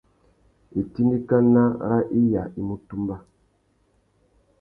[0.81, 3.15] Itindikana râ iya i mú tumba.